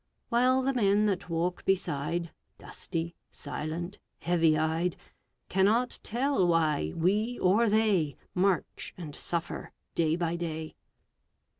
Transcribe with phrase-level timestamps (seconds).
[0.29, 4.95] While the men that walk beside, Dusty, silent, heavy eyed,
[5.47, 10.73] Cannot tell why we or they March and suffer day by day.